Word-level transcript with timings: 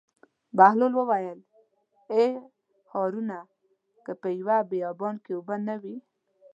بهلول 0.57 0.93
وویل: 0.95 1.39
ای 2.17 2.27
هارونه 2.91 3.39
که 4.05 4.11
په 4.21 4.27
یوه 4.39 4.57
بیابان 4.71 5.15
کې 5.23 5.31
اوبه 5.35 5.55
نه 5.67 5.75
وي. 5.81 5.97